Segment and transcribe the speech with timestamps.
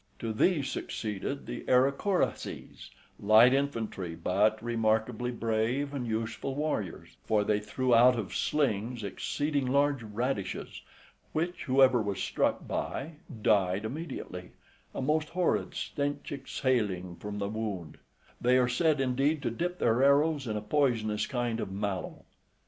[0.17, 7.43] To these succeeded the Aerocoraces, {87b} light infantry, but remarkably brave and useful warriors, for
[7.43, 10.81] they threw out of slings exceeding large radishes,
[11.33, 14.53] which whoever was struck by, died immediately,
[14.95, 17.99] a most horrid stench exhaling from the wound;
[18.41, 22.25] they are said, indeed, to dip their arrows in a poisonous kind of mallow.